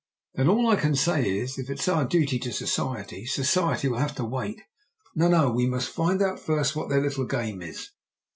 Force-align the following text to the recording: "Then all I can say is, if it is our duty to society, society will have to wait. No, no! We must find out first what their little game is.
"Then 0.33 0.47
all 0.47 0.67
I 0.67 0.77
can 0.77 0.95
say 0.95 1.23
is, 1.37 1.59
if 1.59 1.69
it 1.69 1.79
is 1.79 1.87
our 1.87 2.05
duty 2.05 2.39
to 2.39 2.51
society, 2.51 3.23
society 3.27 3.87
will 3.87 3.99
have 3.99 4.15
to 4.15 4.25
wait. 4.25 4.63
No, 5.13 5.27
no! 5.27 5.51
We 5.51 5.67
must 5.67 5.89
find 5.89 6.19
out 6.23 6.39
first 6.39 6.75
what 6.75 6.89
their 6.89 7.01
little 7.01 7.25
game 7.27 7.61
is. 7.61 7.91